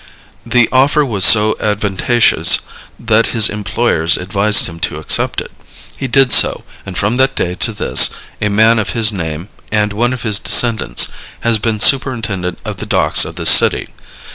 The 0.47 0.67
offer 0.71 1.05
was 1.05 1.23
so 1.23 1.55
advantageous 1.59 2.57
that 2.99 3.27
his 3.37 3.49
employers 3.51 4.17
advised 4.17 4.65
him 4.65 4.79
to 4.79 4.97
accept 4.97 5.41
it. 5.41 5.51
He 5.95 6.07
did 6.07 6.31
so, 6.31 6.63
and 6.87 6.97
from 6.97 7.17
that 7.17 7.35
day 7.35 7.53
to 7.53 7.71
this 7.71 8.09
a 8.41 8.49
man 8.49 8.79
of 8.79 8.93
his 8.97 9.11
name, 9.13 9.49
and 9.71 9.93
one 9.93 10.11
of 10.13 10.23
his 10.23 10.39
descendants, 10.39 11.09
has 11.41 11.59
been 11.59 11.79
superintendent 11.79 12.57
of 12.65 12.77
the 12.77 12.87
docks 12.87 13.25
of 13.25 13.35
this 13.35 13.51
city. 13.51 13.89